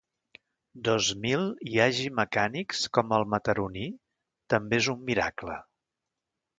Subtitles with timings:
[0.87, 3.87] Dos mil hi hagi mecànics com el mataroní
[4.57, 5.65] també és un miracle.